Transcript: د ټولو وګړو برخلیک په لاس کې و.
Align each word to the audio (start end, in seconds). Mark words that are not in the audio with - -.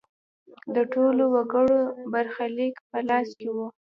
د 0.75 0.77
ټولو 0.93 1.23
وګړو 1.35 1.79
برخلیک 2.13 2.75
په 2.89 2.97
لاس 3.09 3.27
کې 3.39 3.47
و. 3.55 3.57